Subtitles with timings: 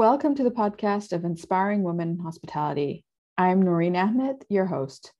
[0.00, 3.04] Welcome to the podcast of Inspiring Women in Hospitality.
[3.36, 5.12] I'm Noreen Ahmed, your host.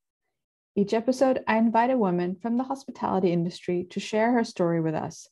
[0.74, 4.94] Each episode, I invite a woman from the hospitality industry to share her story with
[4.94, 5.28] us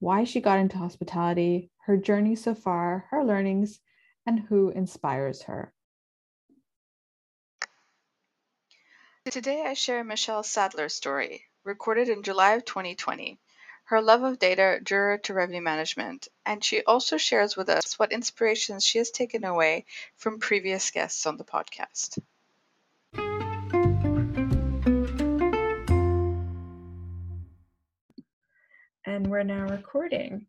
[0.00, 3.78] why she got into hospitality, her journey so far, her learnings,
[4.26, 5.72] and who inspires her.
[9.30, 13.38] Today, I share Michelle Sadler's story, recorded in July of 2020
[13.88, 17.98] her love of data drew her to revenue management, and she also shares with us
[17.98, 22.18] what inspirations she has taken away from previous guests on the podcast.
[29.06, 30.44] And we're now recording.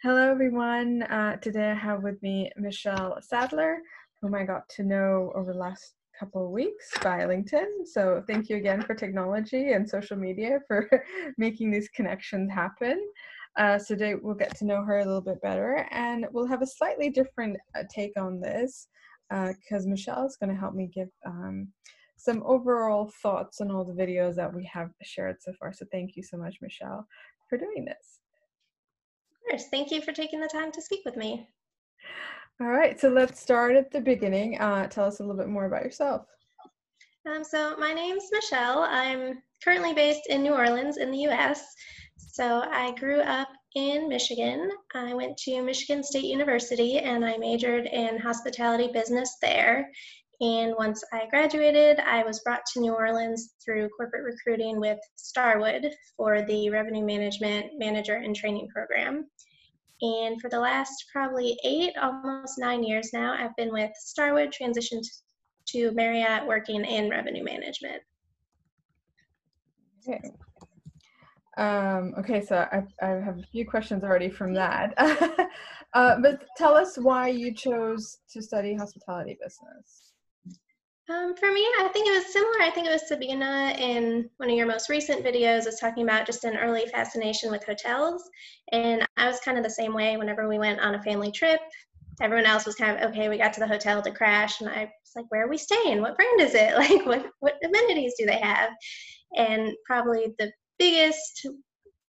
[0.00, 1.02] Hello, everyone.
[1.02, 3.78] Uh, today I have with me Michelle Sadler,
[4.20, 7.86] whom I got to know over the last couple of weeks by LinkedIn.
[7.86, 10.88] So thank you again for technology and social media for
[11.38, 13.00] making these connections happen.
[13.56, 16.62] Uh, so today we'll get to know her a little bit better and we'll have
[16.62, 18.88] a slightly different uh, take on this
[19.30, 21.68] because uh, Michelle is going to help me give um,
[22.16, 25.72] some overall thoughts on all the videos that we have shared so far.
[25.72, 27.06] So thank you so much, Michelle,
[27.48, 28.20] for doing this.
[29.32, 29.64] Of course.
[29.70, 31.48] Thank you for taking the time to speak with me.
[32.60, 34.60] All right, so let's start at the beginning.
[34.60, 36.26] Uh, tell us a little bit more about yourself.
[37.24, 38.80] Um, so my name's Michelle.
[38.82, 41.62] I'm currently based in New Orleans in the US.
[42.16, 44.70] So I grew up in Michigan.
[44.92, 49.88] I went to Michigan State University and I majored in hospitality business there.
[50.40, 55.92] And once I graduated, I was brought to New Orleans through corporate recruiting with Starwood
[56.16, 59.28] for the revenue management manager and training program.
[60.00, 65.04] And for the last probably eight, almost nine years now, I've been with Starwood, transitioned
[65.70, 68.02] to Marriott, working in revenue management.
[70.08, 70.30] Okay.
[71.56, 74.94] Um, okay, so I, I have a few questions already from that.
[75.94, 80.07] uh, but tell us why you chose to study hospitality business.
[81.10, 82.60] Um, for me, I think it was similar.
[82.60, 86.26] I think it was Sabina in one of your most recent videos was talking about
[86.26, 88.28] just an early fascination with hotels.
[88.72, 91.60] And I was kind of the same way whenever we went on a family trip.
[92.20, 94.60] Everyone else was kind of, okay, we got to the hotel to crash.
[94.60, 96.02] And I was like, where are we staying?
[96.02, 96.74] What brand is it?
[96.76, 98.70] Like, what, what amenities do they have?
[99.34, 101.46] And probably the biggest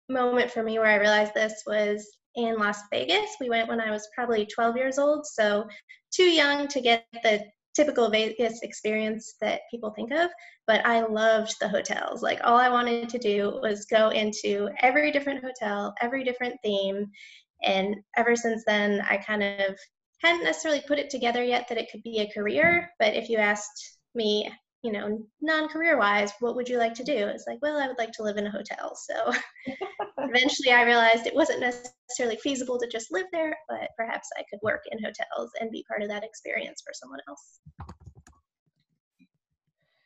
[0.09, 3.29] moment for me where I realized this was in Las Vegas.
[3.39, 5.67] We went when I was probably 12 years old, so
[6.11, 7.43] too young to get the
[7.77, 10.31] typical Vegas experience that people think of,
[10.65, 12.23] but I loved the hotels.
[12.23, 17.05] Like all I wanted to do was go into every different hotel, every different theme.
[17.63, 19.77] And ever since then, I kind of
[20.23, 22.89] hadn't necessarily put it together yet that it could be a career.
[22.97, 24.51] But if you asked me,
[24.87, 27.11] you know, non career wise, what would you like to do?
[27.11, 28.95] It's like, well, I would like to live in a hotel.
[28.95, 29.33] So
[30.19, 34.59] eventually I realized it wasn't necessarily feasible to just live there, but perhaps I could
[34.63, 37.59] work in hotels and be part of that experience for someone else.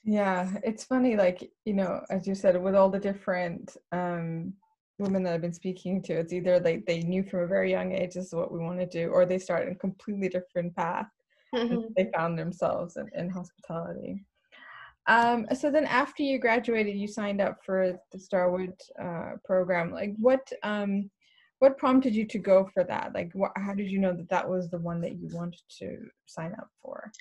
[0.03, 4.51] Yeah, it's funny, like, you know, as you said, with all the different um,
[4.97, 7.91] women that I've been speaking to, it's either like they knew from a very young
[7.91, 11.05] age this is what we want to do, or they started a completely different path.
[11.53, 11.89] Mm-hmm.
[11.95, 14.25] They found themselves in, in hospitality.
[15.11, 19.91] Um, so then after you graduated, you signed up for the Starwood uh, program.
[19.91, 21.09] Like what, um,
[21.59, 23.13] what prompted you to go for that?
[23.13, 26.53] Like how did you know that that was the one that you wanted to sign
[26.53, 27.11] up for?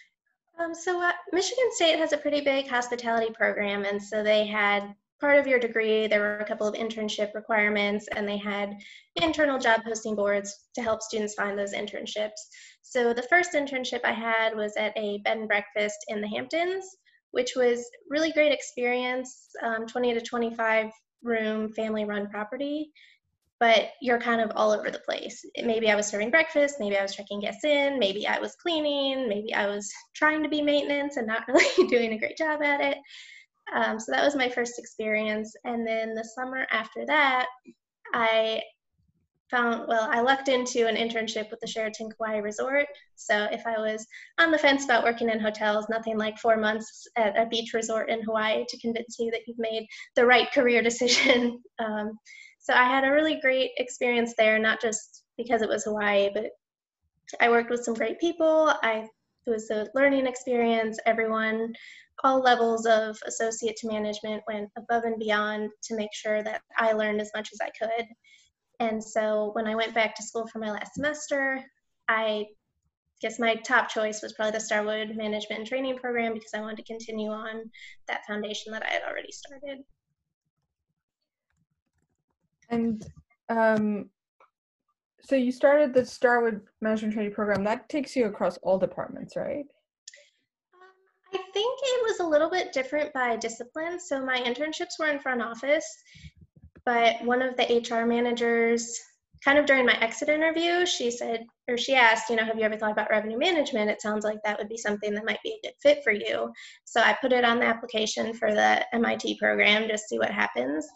[0.61, 4.95] Um, so uh, Michigan State has a pretty big hospitality program, and so they had
[5.21, 8.77] part of your degree, there were a couple of internship requirements, and they had
[9.17, 12.41] internal job posting boards to help students find those internships.
[12.83, 16.85] So the first internship I had was at a bed and breakfast in the Hamptons,
[17.33, 20.91] which was really great experience, um, 20 to 25
[21.23, 22.91] room family run property,
[23.59, 25.45] but you're kind of all over the place.
[25.63, 29.29] Maybe I was serving breakfast, maybe I was checking guests in, maybe I was cleaning,
[29.29, 32.81] maybe I was trying to be maintenance and not really doing a great job at
[32.81, 32.99] it.
[33.75, 35.55] Um, so that was my first experience.
[35.65, 37.47] And then the summer after that,
[38.13, 38.63] I
[39.51, 42.87] found, well, I lucked into an internship with the Sheraton Kauai Resort.
[43.17, 44.07] So if I was
[44.39, 48.11] on the fence about working in hotels, nothing like four months at a beach resort
[48.11, 49.87] in Hawaii to convince you that you've made
[50.17, 51.63] the right career decision.
[51.79, 52.19] Um,
[52.59, 56.51] so I had a really great experience there, not just because it was Hawaii, but
[57.41, 58.73] I worked with some great people.
[58.83, 59.09] I
[59.47, 60.99] it was a learning experience.
[61.07, 61.73] Everyone,
[62.23, 66.93] all levels of associate to management went above and beyond to make sure that I
[66.93, 68.07] learned as much as I could.
[68.81, 71.63] And so when I went back to school for my last semester,
[72.09, 72.47] I
[73.21, 76.79] guess my top choice was probably the Starwood Management and Training Program because I wanted
[76.79, 77.71] to continue on
[78.09, 79.85] that foundation that I had already started.
[82.71, 83.07] And
[83.51, 84.09] um,
[85.21, 87.63] so you started the Starwood Management Training Program.
[87.65, 89.67] That takes you across all departments, right?
[91.33, 94.01] I think it was a little bit different by discipline.
[94.01, 95.85] So my internships were in front office,
[96.85, 98.99] but one of the HR managers,
[99.45, 102.65] kind of during my exit interview, she said, or she asked, you know, have you
[102.65, 103.91] ever thought about revenue management?
[103.91, 106.53] It sounds like that would be something that might be a good fit for you.
[106.85, 110.87] So I put it on the application for the MIT program, just see what happens.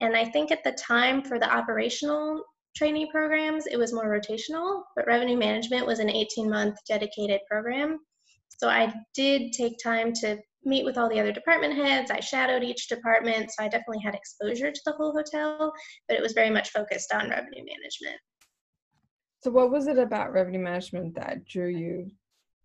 [0.00, 2.42] And I think at the time for the operational
[2.76, 7.98] trainee programs, it was more rotational, but revenue management was an 18 month dedicated program.
[8.48, 12.10] So I did take time to meet with all the other department heads.
[12.10, 15.72] I shadowed each department, so I definitely had exposure to the whole hotel,
[16.08, 18.20] but it was very much focused on revenue management.
[19.40, 22.10] So, what was it about revenue management that drew you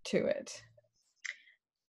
[0.05, 0.61] to it?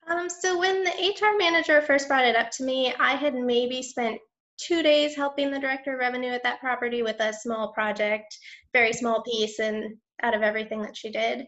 [0.09, 3.83] Um, so, when the HR manager first brought it up to me, I had maybe
[3.83, 4.19] spent
[4.59, 8.37] two days helping the director of revenue at that property with a small project,
[8.73, 11.47] very small piece, and out of everything that she did.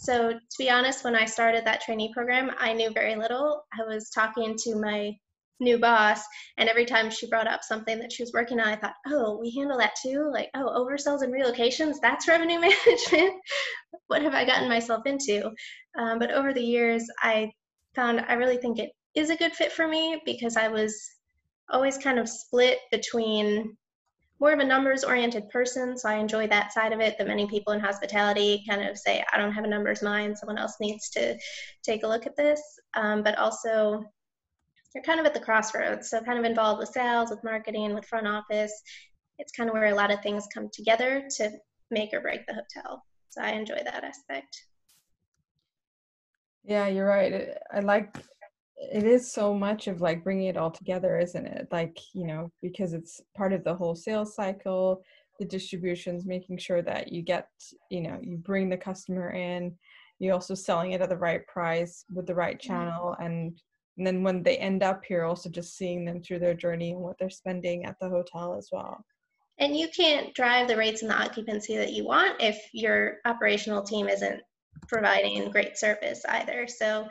[0.00, 3.64] So, to be honest, when I started that trainee program, I knew very little.
[3.72, 5.12] I was talking to my
[5.60, 6.20] new boss,
[6.58, 9.38] and every time she brought up something that she was working on, I thought, oh,
[9.40, 10.30] we handle that too?
[10.32, 13.40] Like, oh, oversells and relocations, that's revenue management.
[14.08, 15.50] what have I gotten myself into?
[15.98, 17.50] Um, but over the years, I
[17.94, 20.94] found I really think it is a good fit for me because I was
[21.70, 23.76] always kind of split between
[24.40, 27.16] more of a numbers oriented person, so I enjoy that side of it.
[27.18, 30.58] That many people in hospitality kind of say, I don't have a numbers mind, someone
[30.58, 31.38] else needs to
[31.82, 32.60] take a look at this.
[32.94, 34.04] Um, but also,
[34.94, 38.06] you're kind of at the crossroads, so kind of involved with sales, with marketing, with
[38.06, 38.72] front office.
[39.38, 41.50] It's kind of where a lot of things come together to
[41.90, 43.02] make or break the hotel.
[43.30, 44.64] So I enjoy that aspect.
[46.64, 47.50] Yeah, you're right.
[47.72, 48.16] I like
[48.76, 52.50] it is so much of like bringing it all together isn't it like you know
[52.62, 55.02] because it's part of the whole sales cycle
[55.38, 57.48] the distributions making sure that you get
[57.90, 59.74] you know you bring the customer in
[60.18, 62.72] you're also selling it at the right price with the right mm-hmm.
[62.72, 63.60] channel and,
[63.98, 67.00] and then when they end up here also just seeing them through their journey and
[67.00, 69.04] what they're spending at the hotel as well
[69.58, 73.82] and you can't drive the rates and the occupancy that you want if your operational
[73.82, 74.40] team isn't
[74.88, 76.66] providing great service either.
[76.66, 77.08] So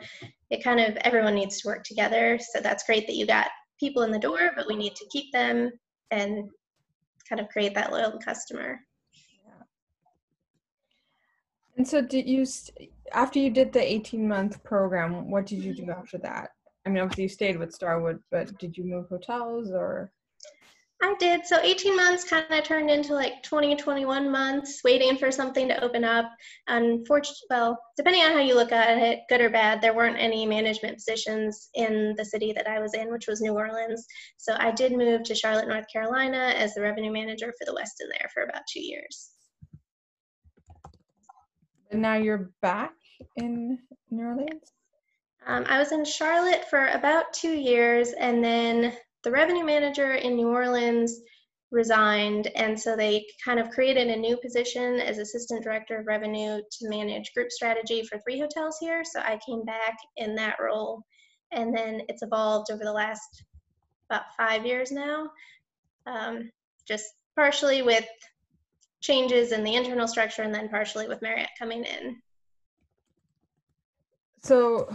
[0.50, 2.38] it kind of everyone needs to work together.
[2.52, 3.48] So that's great that you got
[3.80, 5.70] people in the door, but we need to keep them
[6.10, 6.48] and
[7.28, 8.80] kind of create that loyal customer.
[9.44, 9.62] Yeah.
[11.76, 12.46] And so did you
[13.12, 16.50] after you did the 18 month program, what did you do after that?
[16.86, 20.12] I mean, obviously you stayed with Starwood, but did you move hotels or?
[21.04, 21.46] I did.
[21.46, 25.84] So 18 months kind of turned into like 20, 21 months waiting for something to
[25.84, 26.30] open up.
[26.66, 30.46] Unfortunately, well, depending on how you look at it, good or bad, there weren't any
[30.46, 34.06] management positions in the city that I was in, which was New Orleans.
[34.38, 38.08] So I did move to Charlotte, North Carolina as the revenue manager for the Westin
[38.08, 39.28] there for about two years.
[41.90, 42.94] And now you're back
[43.36, 43.78] in
[44.10, 44.72] New Orleans?
[45.46, 50.36] Um, I was in Charlotte for about two years and then the revenue manager in
[50.36, 51.20] New Orleans
[51.70, 56.60] resigned, and so they kind of created a new position as assistant director of revenue
[56.70, 59.02] to manage group strategy for three hotels here.
[59.04, 61.02] So I came back in that role,
[61.50, 63.44] and then it's evolved over the last
[64.08, 65.30] about five years now,
[66.06, 66.50] um,
[66.86, 68.06] just partially with
[69.00, 72.16] changes in the internal structure, and then partially with Marriott coming in.
[74.42, 74.94] So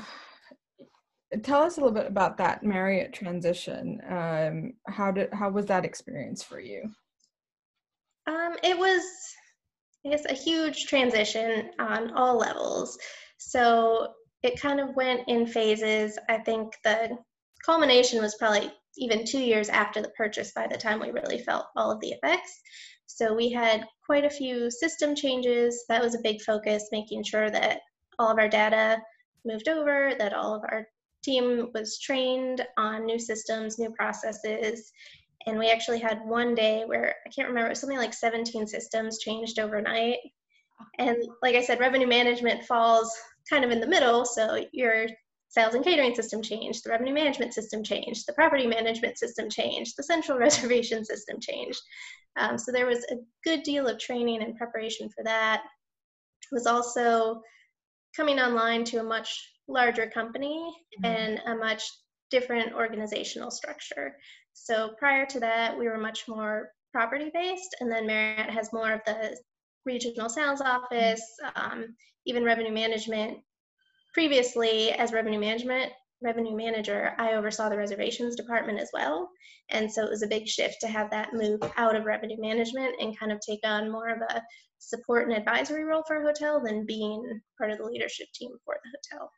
[1.43, 4.01] tell us a little bit about that Marriott transition.
[4.09, 6.89] Um, how did how was that experience for you?
[8.27, 9.03] Um, it was,
[10.05, 12.97] I guess, a huge transition on all levels.
[13.37, 16.17] So it kind of went in phases.
[16.29, 17.17] I think the
[17.65, 21.65] culmination was probably even two years after the purchase by the time we really felt
[21.75, 22.61] all of the effects.
[23.05, 25.85] So we had quite a few system changes.
[25.89, 27.79] That was a big focus, making sure that
[28.17, 28.97] all of our data
[29.45, 30.85] moved over, that all of our
[31.23, 34.91] team was trained on new systems, new processes,
[35.45, 38.67] and we actually had one day where I can't remember, it was something like 17
[38.67, 40.17] systems changed overnight.
[40.97, 43.11] And like I said, revenue management falls
[43.49, 44.25] kind of in the middle.
[44.25, 45.07] So your
[45.47, 49.95] sales and catering system changed, the revenue management system changed, the property management system changed,
[49.97, 51.81] the central reservation system changed.
[52.37, 55.63] Um, so there was a good deal of training and preparation for that.
[56.51, 57.41] It was also
[58.19, 60.59] coming online to a much larger company
[61.01, 61.05] mm-hmm.
[61.05, 61.89] and a much
[62.29, 64.13] different organizational structure.
[64.51, 68.91] So prior to that, we were much more property based, and then Marriott has more
[68.91, 69.37] of the
[69.85, 71.23] regional sales office,
[71.55, 71.95] um,
[72.25, 73.37] even revenue management.
[74.13, 79.29] Previously, as revenue management, revenue manager, I oversaw the reservations department as well.
[79.69, 82.95] And so it was a big shift to have that move out of revenue management
[82.99, 84.41] and kind of take on more of a
[84.79, 88.77] support and advisory role for a hotel than being part of the leadership team for
[88.83, 89.31] the hotel.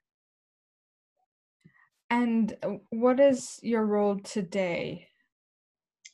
[2.10, 5.08] And uh, what is your role today?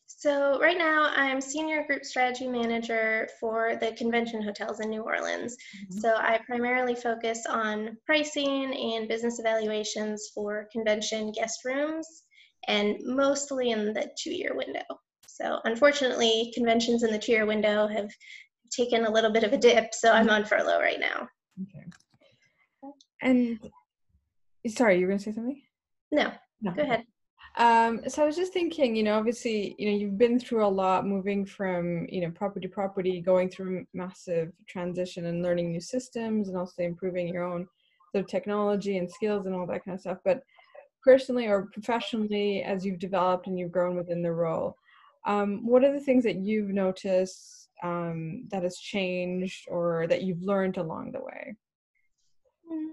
[0.05, 5.55] So right now I'm senior group strategy manager for the convention hotels in New Orleans.
[5.55, 6.00] Mm-hmm.
[6.00, 12.24] So I primarily focus on pricing and business evaluations for convention guest rooms
[12.67, 14.81] and mostly in the two year window.
[15.27, 18.10] So unfortunately, conventions in the two year window have
[18.77, 21.27] taken a little bit of a dip, so I'm on furlough right now.
[21.63, 21.86] Okay.
[23.22, 23.60] And
[24.67, 25.62] sorry, you were going to say something?
[26.12, 26.31] No,
[26.62, 26.72] no.
[26.72, 27.03] go ahead.
[27.57, 30.67] Um, so I was just thinking, you know, obviously, you know, you've been through a
[30.67, 35.81] lot moving from, you know, property to property, going through massive transition and learning new
[35.81, 37.67] systems and also improving your own
[38.12, 40.19] sort of technology and skills and all that kind of stuff.
[40.24, 40.43] But
[41.03, 44.75] personally or professionally, as you've developed and you've grown within the role,
[45.25, 50.41] um, what are the things that you've noticed um, that has changed or that you've
[50.41, 51.55] learned along the way?
[52.67, 52.88] Hmm.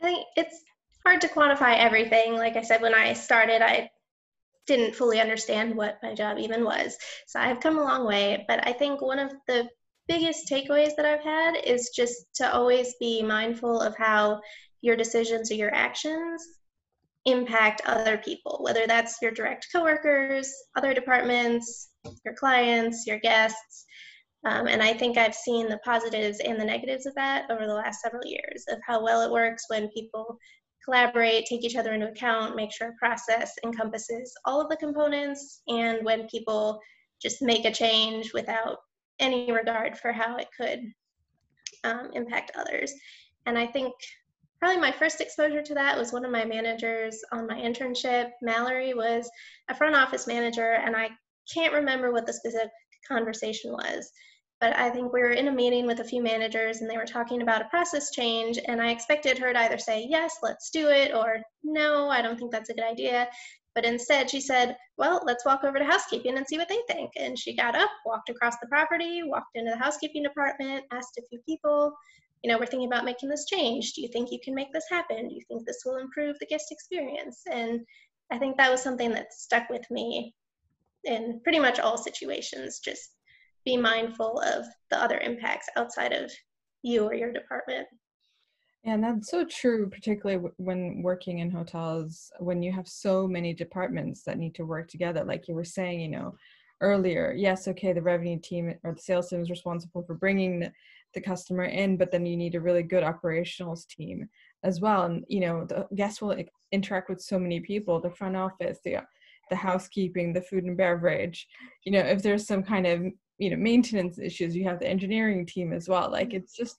[0.00, 0.62] I think it's
[1.04, 2.34] hard to quantify everything.
[2.34, 3.90] Like I said, when I started, I
[4.66, 6.96] didn't fully understand what my job even was.
[7.26, 9.68] So I've come a long way, but I think one of the
[10.08, 14.40] biggest takeaways that I've had is just to always be mindful of how
[14.80, 16.44] your decisions or your actions
[17.26, 21.90] impact other people, whether that's your direct coworkers, other departments,
[22.24, 23.84] your clients, your guests.
[24.44, 27.74] Um, and I think I've seen the positives and the negatives of that over the
[27.74, 30.38] last several years of how well it works when people
[30.84, 35.62] collaborate, take each other into account, make sure a process encompasses all of the components,
[35.66, 36.80] and when people
[37.20, 38.78] just make a change without
[39.18, 40.80] any regard for how it could
[41.82, 42.92] um, impact others.
[43.46, 43.92] And I think
[44.58, 48.30] probably my first exposure to that was one of my managers on my internship.
[48.42, 49.30] Mallory was
[49.68, 51.10] a front office manager, and I
[51.52, 52.70] can't remember what the specific
[53.06, 54.10] conversation was,
[54.60, 57.04] but I think we were in a meeting with a few managers and they were
[57.04, 58.58] talking about a process change.
[58.66, 62.38] And I expected her to either say, yes, let's do it, or no, I don't
[62.38, 63.28] think that's a good idea.
[63.74, 67.10] But instead, she said, well, let's walk over to housekeeping and see what they think.
[67.16, 71.26] And she got up, walked across the property, walked into the housekeeping department, asked a
[71.28, 71.92] few people,
[72.46, 73.94] you know, we're thinking about making this change.
[73.94, 75.28] Do you think you can make this happen?
[75.28, 77.42] Do you think this will improve the guest experience?
[77.52, 77.80] And
[78.30, 80.32] I think that was something that stuck with me
[81.02, 83.16] in pretty much all situations, just
[83.64, 86.30] be mindful of the other impacts outside of
[86.82, 87.88] you or your department.
[88.84, 94.22] And that's so true, particularly when working in hotels, when you have so many departments
[94.22, 95.24] that need to work together.
[95.24, 96.36] Like you were saying, you know,
[96.80, 100.72] earlier, yes, okay, the revenue team or the sales team is responsible for bringing the,
[101.16, 104.28] the customer in, but then you need a really good operationals team
[104.62, 105.02] as well.
[105.02, 106.36] And, you know, the guests will
[106.70, 108.98] interact with so many people, the front office, the
[109.48, 111.46] the housekeeping, the food and beverage.
[111.84, 113.04] You know, if there's some kind of
[113.38, 116.76] you know maintenance issues you have the engineering team as well like it's just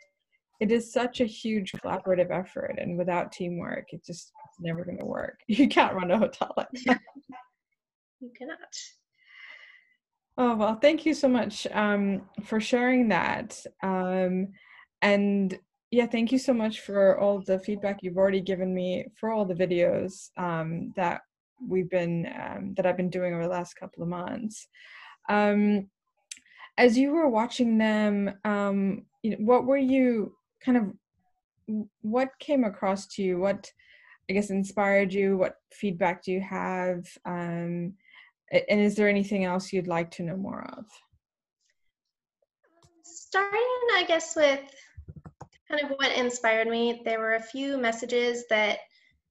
[0.60, 5.06] it is such a huge collaborative effort and without teamwork it just never going to
[5.06, 7.00] work you can't run a hotel like that
[8.20, 8.58] you cannot
[10.38, 14.48] oh well thank you so much um, for sharing that um,
[15.02, 15.58] and
[15.92, 19.46] yeah thank you so much for all the feedback you've already given me for all
[19.46, 21.22] the videos um, that
[21.68, 24.68] we've been um, that i've been doing over the last couple of months.
[25.30, 25.90] Um,
[26.78, 32.64] as you were watching them um you know, what were you kind of what came
[32.64, 33.40] across to you?
[33.40, 33.72] What
[34.30, 35.38] i guess inspired you?
[35.38, 37.06] What feedback do you have
[38.52, 40.86] and is there anything else you'd like to know more of
[43.04, 43.60] starting
[43.96, 44.62] i guess with
[45.70, 48.80] kind of what inspired me there were a few messages that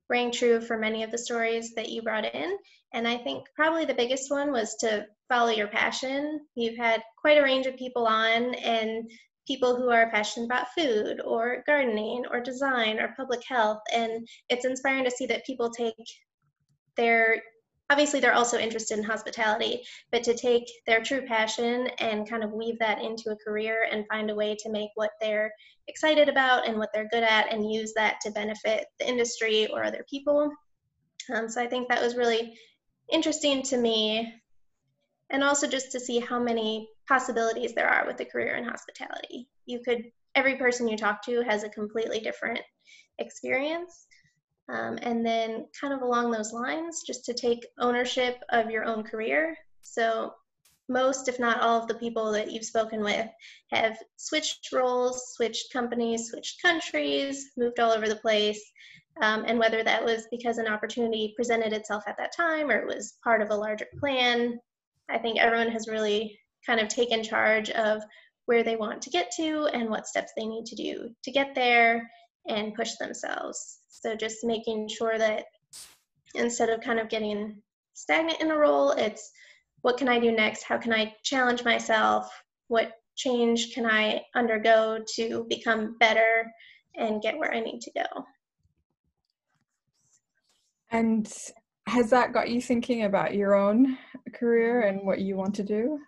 [0.09, 2.57] rang true for many of the stories that you brought in
[2.93, 6.41] and i think probably the biggest one was to follow your passion.
[6.55, 9.11] You've had quite a range of people on, and
[9.47, 13.79] people who are passionate about food or gardening or design or public health.
[13.95, 15.95] And it's inspiring to see that people take
[16.97, 17.43] their
[17.91, 22.53] obviously they're also interested in hospitality, but to take their true passion and kind of
[22.53, 25.53] weave that into a career and find a way to make what they're
[25.89, 29.85] excited about and what they're good at and use that to benefit the industry or
[29.85, 30.51] other people.
[31.33, 32.57] Um, so I think that was really
[33.13, 34.33] interesting to me
[35.31, 39.49] and also just to see how many possibilities there are with a career in hospitality.
[39.65, 42.61] You could, every person you talk to has a completely different
[43.19, 44.06] experience.
[44.69, 49.05] Um, and then, kind of along those lines, just to take ownership of your own
[49.05, 49.57] career.
[49.83, 50.35] So,
[50.89, 53.29] most, if not all, of the people that you've spoken with
[53.71, 58.61] have switched roles, switched companies, switched countries, moved all over the place.
[59.23, 62.87] Um, and whether that was because an opportunity presented itself at that time or it
[62.87, 64.59] was part of a larger plan,
[65.09, 68.03] I think everyone has really kind of taken charge of
[68.45, 71.55] where they want to get to and what steps they need to do to get
[71.55, 72.09] there
[72.47, 73.81] and push themselves.
[74.03, 75.47] So just making sure that
[76.35, 77.63] instead of kind of getting
[77.95, 79.31] stagnant in a role, it's
[79.83, 80.65] what can I do next?
[80.65, 82.29] How can I challenge myself?
[82.69, 86.53] What change can I undergo to become better
[86.95, 88.25] and get where I need to go?
[90.91, 91.33] And
[91.87, 93.97] has that got you thinking about your own
[94.35, 95.99] career and what you want to do?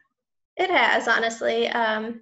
[0.57, 1.69] It has, honestly.
[1.69, 2.21] Um,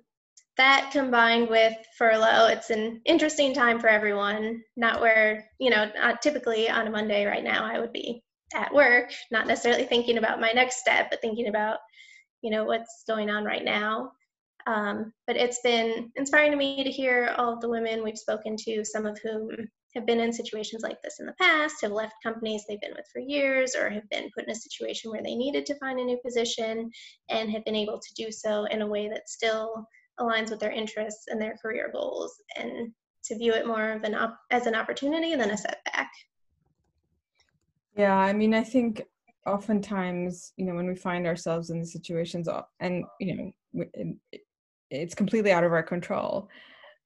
[0.56, 4.62] that combined with furlough, it's an interesting time for everyone.
[4.76, 5.90] Not where, you know,
[6.22, 8.22] typically on a Monday right now, I would be
[8.54, 11.78] at work, not necessarily thinking about my next step, but thinking about,
[12.42, 14.12] you know, what's going on right now.
[14.66, 18.56] Um, but it's been inspiring to me to hear all of the women we've spoken
[18.56, 19.50] to, some of whom
[19.94, 23.06] have been in situations like this in the past, have left companies they've been with
[23.12, 26.04] for years, or have been put in a situation where they needed to find a
[26.04, 26.90] new position
[27.30, 29.86] and have been able to do so in a way that still
[30.20, 32.92] aligns with their interests and their career goals, and
[33.24, 36.10] to view it more of an op- as an opportunity than a setback.
[37.96, 39.02] Yeah, I mean, I think
[39.46, 44.14] oftentimes, you know, when we find ourselves in these situations, uh, and you know,
[44.90, 46.48] it's completely out of our control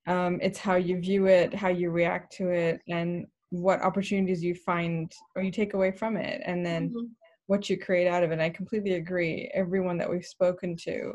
[0.06, 4.54] um, it's how you view it how you react to it and what opportunities you
[4.54, 7.06] find or you take away from it and then mm-hmm.
[7.46, 11.12] what you create out of it and i completely agree everyone that we've spoken to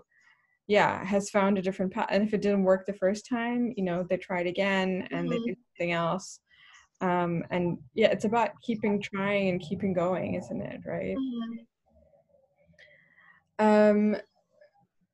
[0.68, 3.84] yeah has found a different path and if it didn't work the first time you
[3.84, 5.40] know they tried again and mm-hmm.
[5.40, 6.40] they do something else
[7.02, 11.16] um, and yeah it's about keeping trying and keeping going isn't it right
[13.60, 13.66] mm-hmm.
[13.66, 14.16] um,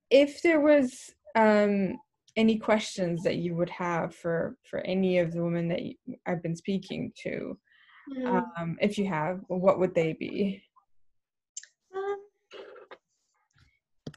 [0.09, 1.97] if there was um,
[2.35, 6.43] any questions that you would have for for any of the women that you, I've
[6.43, 7.57] been speaking to,
[8.17, 8.45] mm.
[8.57, 10.63] um, if you have, what would they be?
[11.95, 12.17] Um,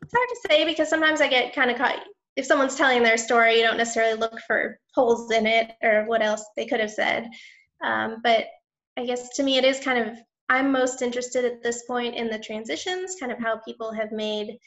[0.03, 2.01] it's hard to say because sometimes I get kind of caught.
[2.37, 6.23] If someone's telling their story, you don't necessarily look for holes in it or what
[6.23, 7.29] else they could have said.
[7.83, 8.47] Um, but
[8.97, 12.29] I guess to me, it is kind of I'm most interested at this point in
[12.29, 14.59] the transitions, kind of how people have made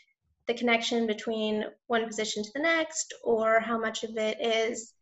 [0.47, 4.93] the connection between one position to the next or how much of it is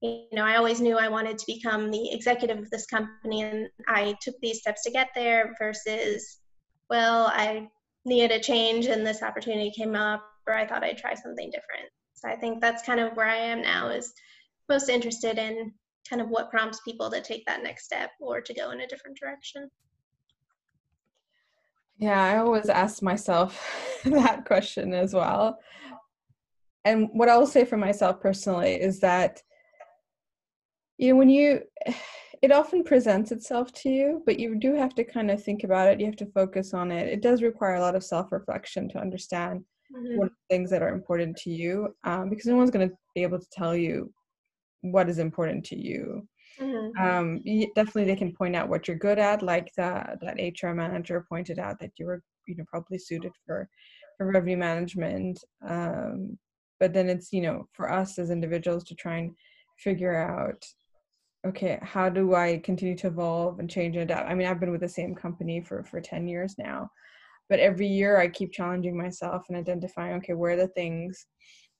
[0.00, 3.68] you know i always knew i wanted to become the executive of this company and
[3.86, 6.38] i took these steps to get there versus
[6.88, 7.68] well i
[8.04, 11.88] needed a change and this opportunity came up or i thought i'd try something different
[12.14, 14.12] so i think that's kind of where i am now is
[14.68, 15.72] most interested in
[16.08, 18.86] kind of what prompts people to take that next step or to go in a
[18.86, 19.68] different direction
[22.00, 25.58] yeah, I always ask myself that question as well.
[26.86, 29.42] And what I will say for myself personally is that
[30.96, 31.60] you know when you
[32.42, 35.88] it often presents itself to you, but you do have to kind of think about
[35.88, 36.00] it.
[36.00, 37.08] You have to focus on it.
[37.08, 39.62] It does require a lot of self-reflection to understand
[39.94, 40.18] mm-hmm.
[40.18, 43.38] what things that are important to you, um, because no one's going to be able
[43.38, 44.12] to tell you
[44.80, 46.26] what is important to you.
[46.58, 47.02] Mm-hmm.
[47.02, 47.42] Um,
[47.74, 51.58] definitely, they can point out what you're good at, like that that HR manager pointed
[51.58, 53.68] out that you were, you know, probably suited for
[54.16, 55.42] for revenue management.
[55.66, 56.38] Um,
[56.78, 59.32] but then it's you know for us as individuals to try and
[59.78, 60.62] figure out
[61.46, 64.72] okay how do i continue to evolve and change and adapt i mean i've been
[64.72, 66.90] with the same company for for 10 years now
[67.48, 71.26] but every year i keep challenging myself and identifying okay where are the things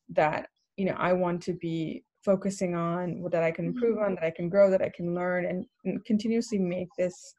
[0.08, 4.14] that you know i want to be focusing on that I can improve on, mm-hmm.
[4.16, 7.34] that I can grow, that I can learn, and, and continuously make this,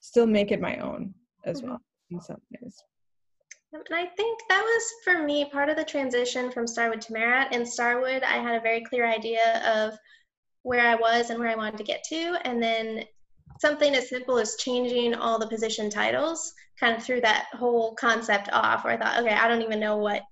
[0.00, 1.70] still make it my own as mm-hmm.
[1.70, 1.80] well
[2.10, 2.76] in some ways.
[3.72, 7.52] And I think that was for me part of the transition from Starwood to Marriott.
[7.52, 9.96] In Starwood, I had a very clear idea of
[10.62, 13.04] where I was and where I wanted to get to, and then
[13.60, 18.48] something as simple as changing all the position titles kind of threw that whole concept
[18.52, 20.22] off where I thought, okay, I don't even know what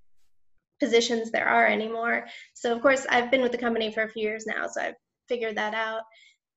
[0.81, 2.27] positions there are anymore.
[2.55, 4.95] So of course I've been with the company for a few years now, so I've
[5.29, 6.03] figured that out.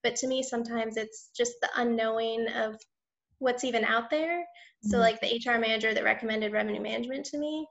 [0.04, 2.76] But to me, sometimes it's just the unknowing of
[3.40, 4.40] what's even out there.
[4.40, 4.90] Mm-hmm.
[4.90, 7.68] So like the HR manager that recommended revenue management to me,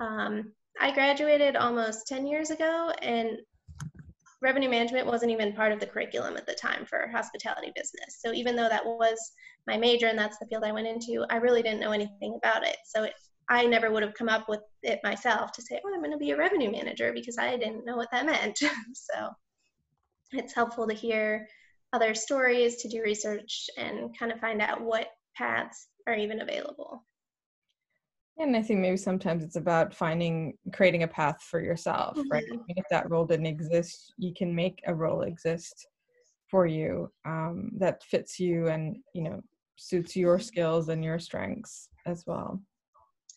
[0.00, 3.38] um, I graduated almost 10 years ago and
[4.40, 8.18] revenue management wasn't even part of the curriculum at the time for hospitality business.
[8.20, 9.18] So even though that was
[9.66, 12.66] my major and that's the field I went into, I really didn't know anything about
[12.66, 12.76] it.
[12.86, 13.14] So it
[13.50, 16.18] I never would have come up with it myself to say, oh, I'm going to
[16.18, 18.58] be a revenue manager because I didn't know what that meant.
[18.92, 19.30] so
[20.32, 21.48] it's helpful to hear
[21.94, 27.04] other stories, to do research, and kind of find out what paths are even available.
[28.38, 32.30] And I think maybe sometimes it's about finding, creating a path for yourself, mm-hmm.
[32.30, 32.44] right?
[32.68, 35.88] If that role didn't exist, you can make a role exist
[36.50, 39.40] for you um, that fits you and you know
[39.76, 42.60] suits your skills and your strengths as well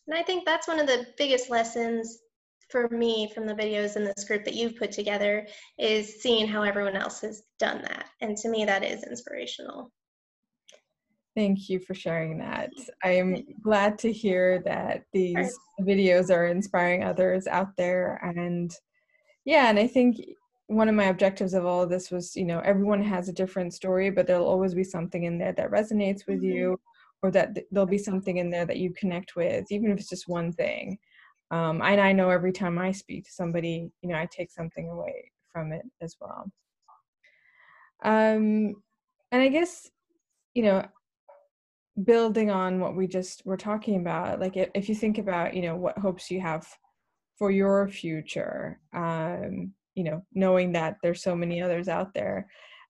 [0.08, 2.20] and i think that's one of the biggest lessons
[2.70, 5.46] for me from the videos in this group that you've put together
[5.78, 9.92] is seeing how everyone else has done that and to me that is inspirational
[11.36, 12.72] Thank you for sharing that.
[13.04, 18.20] I'm glad to hear that these videos are inspiring others out there.
[18.22, 18.72] And
[19.46, 20.18] yeah, and I think
[20.68, 23.74] one of my objectives of all of this was, you know, everyone has a different
[23.74, 26.52] story, but there'll always be something in there that resonates with mm-hmm.
[26.52, 26.82] you
[27.22, 30.10] or that th- there'll be something in there that you connect with, even if it's
[30.10, 30.98] just one thing.
[31.52, 34.90] Um, and I know every time I speak to somebody, you know, I take something
[34.90, 36.50] away from it as well.
[38.04, 38.76] Um,
[39.32, 39.90] and I guess,
[40.54, 40.86] you know,
[42.06, 45.76] building on what we just were talking about like if you think about you know
[45.76, 46.68] what hopes you have
[47.38, 52.48] for your future um you know knowing that there's so many others out there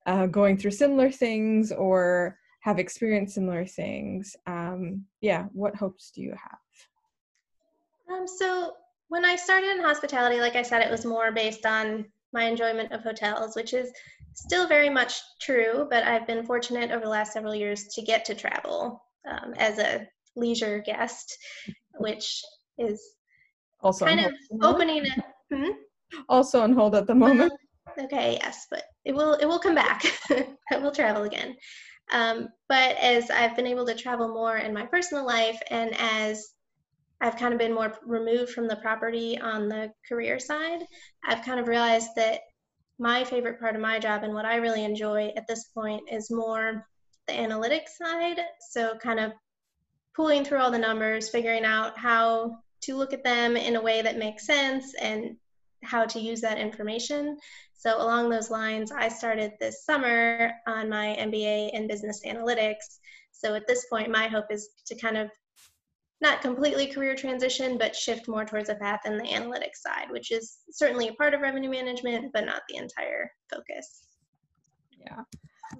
[0.07, 6.21] uh, going through similar things or have experienced similar things um yeah what hopes do
[6.21, 8.17] you have?
[8.17, 8.73] Um so
[9.09, 12.91] when i started in hospitality like i said it was more based on my enjoyment
[12.91, 13.91] of hotels which is
[14.33, 18.25] still very much true, but I've been fortunate over the last several years to get
[18.25, 21.37] to travel um, as a leisure guest,
[21.97, 22.41] which
[22.77, 23.01] is
[23.81, 25.23] also kind of opening it.
[25.53, 25.71] Hmm?
[26.29, 27.51] Also on hold at the moment.
[27.99, 30.03] Okay, yes, but it will it will come back.
[30.71, 31.55] I will travel again.
[32.13, 36.51] Um, but as I've been able to travel more in my personal life, and as
[37.21, 40.83] I've kind of been more removed from the property on the career side,
[41.23, 42.41] I've kind of realized that
[42.99, 46.31] my favorite part of my job and what I really enjoy at this point is
[46.31, 46.85] more
[47.27, 48.39] the analytics side.
[48.71, 49.31] So, kind of
[50.15, 54.01] pulling through all the numbers, figuring out how to look at them in a way
[54.01, 55.35] that makes sense and
[55.83, 57.37] how to use that information.
[57.73, 62.99] So, along those lines, I started this summer on my MBA in business analytics.
[63.31, 65.29] So, at this point, my hope is to kind of
[66.21, 70.31] not completely career transition, but shift more towards a path in the analytics side, which
[70.31, 74.03] is certainly a part of revenue management, but not the entire focus.
[74.99, 75.21] Yeah.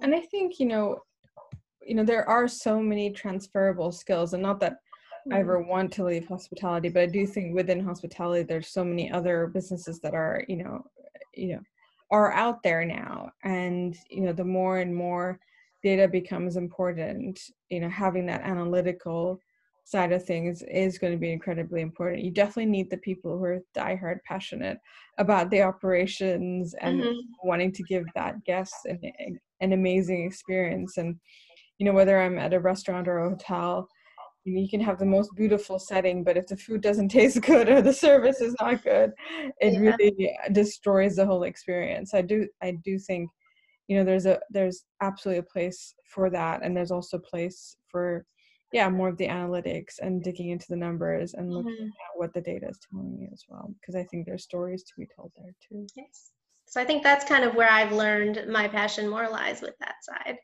[0.00, 1.02] And I think, you know,
[1.80, 4.78] you know, there are so many transferable skills and not that
[5.30, 5.70] I ever mm-hmm.
[5.70, 10.00] want to leave hospitality, but I do think within hospitality there's so many other businesses
[10.00, 10.84] that are, you know,
[11.34, 11.60] you know,
[12.10, 13.30] are out there now.
[13.44, 15.38] And, you know, the more and more
[15.82, 19.40] data becomes important, you know, having that analytical
[19.84, 22.22] side of things is going to be incredibly important.
[22.22, 24.78] You definitely need the people who are diehard passionate
[25.18, 27.18] about the operations and mm-hmm.
[27.42, 29.00] wanting to give that guest an,
[29.60, 30.96] an amazing experience.
[30.96, 31.16] And,
[31.78, 33.88] you know, whether I'm at a restaurant or a hotel,
[34.44, 37.40] you, know, you can have the most beautiful setting, but if the food doesn't taste
[37.42, 39.12] good or the service is not good,
[39.60, 39.80] it yeah.
[39.80, 42.14] really destroys the whole experience.
[42.14, 43.28] I do, I do think,
[43.88, 46.64] you know, there's a, there's absolutely a place for that.
[46.64, 48.24] And there's also a place for,
[48.72, 51.86] yeah more of the analytics and digging into the numbers and looking mm-hmm.
[51.86, 54.92] at what the data is telling you as well because i think there's stories to
[54.98, 56.30] be told there too yes
[56.66, 59.96] so i think that's kind of where i've learned my passion more lies with that
[60.02, 60.36] side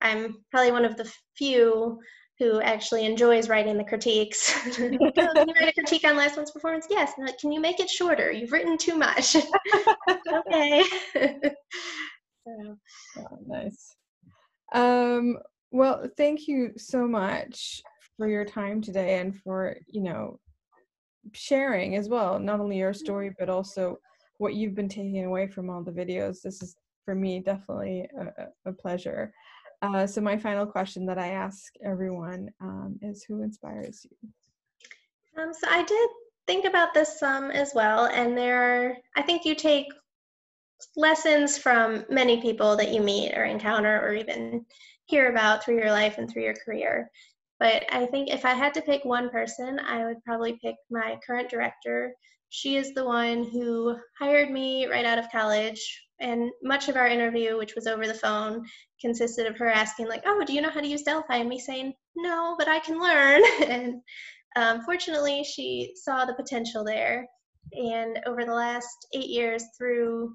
[0.00, 1.98] i'm probably one of the few
[2.38, 4.52] who actually enjoys writing the critiques.
[4.76, 6.86] can you write a critique on last month's performance?
[6.90, 7.12] Yes.
[7.18, 8.30] Like, can you make it shorter?
[8.30, 9.36] You've written too much.
[10.08, 10.84] okay.
[12.46, 12.76] oh,
[13.46, 13.96] nice.
[14.74, 15.38] Um,
[15.76, 17.82] well, thank you so much
[18.16, 20.40] for your time today and for, you know,
[21.32, 23.98] sharing as well, not only your story, but also
[24.38, 26.40] what you've been taking away from all the videos.
[26.40, 29.32] This is, for me, definitely a, a pleasure.
[29.82, 35.42] Uh, so, my final question that I ask everyone um, is who inspires you?
[35.42, 36.08] Um, so, I did
[36.46, 39.88] think about this some as well, and there are, I think you take
[40.96, 44.64] lessons from many people that you meet or encounter or even
[45.06, 47.10] hear about through your life and through your career.
[47.58, 51.18] But I think if I had to pick one person, I would probably pick my
[51.26, 52.14] current director.
[52.50, 56.02] She is the one who hired me right out of college.
[56.20, 58.64] And much of our interview, which was over the phone,
[59.00, 61.36] consisted of her asking, like, oh, do you know how to use Delphi?
[61.36, 63.42] And me saying, no, but I can learn.
[63.68, 64.00] and
[64.56, 67.26] um, fortunately, she saw the potential there.
[67.72, 70.34] And over the last eight years, through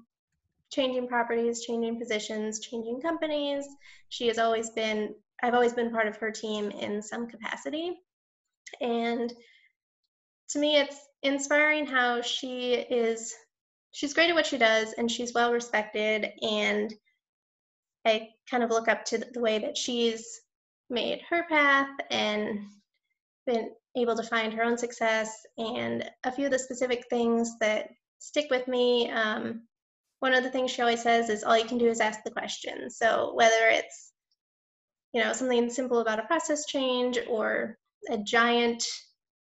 [0.72, 3.66] changing properties, changing positions, changing companies.
[4.08, 8.00] She has always been, I've always been part of her team in some capacity.
[8.80, 9.32] And
[10.50, 13.34] to me, it's inspiring how she is,
[13.90, 16.32] she's great at what she does and she's well respected.
[16.40, 16.92] And
[18.06, 20.40] I kind of look up to the way that she's
[20.88, 22.60] made her path and
[23.46, 27.88] been able to find her own success and a few of the specific things that
[28.18, 29.62] stick with me um,
[30.22, 32.30] one of the things she always says is all you can do is ask the
[32.30, 32.88] question.
[32.88, 34.12] So whether it's
[35.12, 37.76] you know something simple about a process change or
[38.08, 38.84] a giant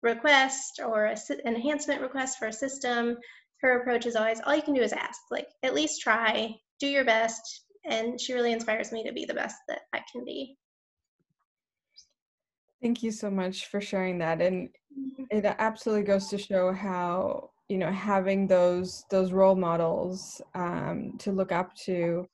[0.03, 3.17] request or an enhancement request for a system,
[3.62, 5.19] her approach is always all you can do is ask.
[5.32, 7.41] Like at least try, do your best,
[7.86, 10.55] and she really inspires me to be the best that I can be.
[12.79, 14.39] Thank you so much for sharing that.
[14.39, 15.36] And mm-hmm.
[15.36, 21.32] it absolutely goes to show how, you know, having those those role models um, to
[21.32, 22.27] look up to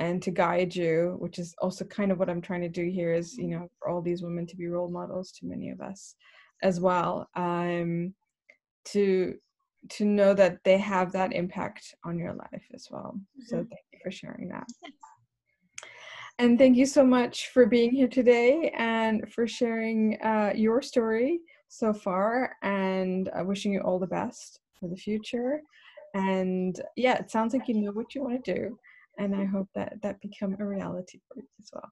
[0.00, 3.12] and to guide you, which is also kind of what I'm trying to do here
[3.12, 6.16] is, you know, for all these women to be role models to many of us
[6.62, 7.28] as well.
[7.36, 8.14] Um,
[8.86, 9.34] to
[9.90, 13.14] to know that they have that impact on your life as well.
[13.14, 13.42] Mm-hmm.
[13.46, 14.66] So thank you for sharing that.
[16.38, 21.40] And thank you so much for being here today and for sharing uh, your story
[21.68, 22.56] so far.
[22.62, 25.60] And uh, wishing you all the best for the future.
[26.14, 28.78] And yeah, it sounds like you know what you want to do.
[29.18, 31.90] And I hope that that become a reality for you as well.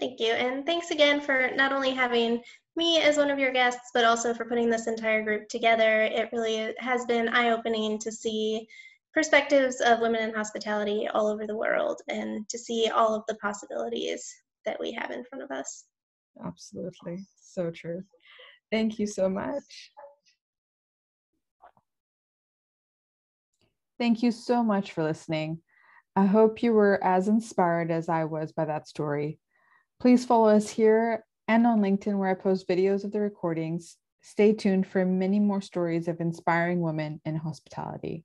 [0.00, 0.32] Thank you.
[0.32, 2.42] And thanks again for not only having
[2.76, 6.02] me as one of your guests, but also for putting this entire group together.
[6.02, 8.66] It really has been eye opening to see
[9.12, 13.34] perspectives of women in hospitality all over the world and to see all of the
[13.36, 14.32] possibilities
[14.64, 15.84] that we have in front of us.
[16.44, 17.26] Absolutely.
[17.40, 18.02] So true.
[18.70, 19.90] Thank you so much.
[24.00, 25.60] Thank you so much for listening.
[26.16, 29.38] I hope you were as inspired as I was by that story.
[30.00, 33.98] Please follow us here and on LinkedIn, where I post videos of the recordings.
[34.22, 38.24] Stay tuned for many more stories of inspiring women in hospitality.